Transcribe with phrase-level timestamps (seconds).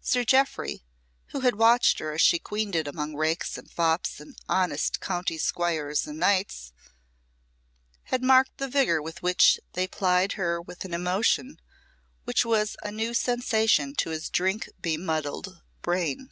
[0.00, 0.86] Sir Jeoffry,
[1.26, 5.36] who had watched her as she queened it amongst rakes and fops and honest country
[5.36, 6.72] squires and knights,
[8.04, 11.60] had marked the vigour with which they plied her with an emotion
[12.24, 16.30] which was a new sensation to his drink bemuddled brain.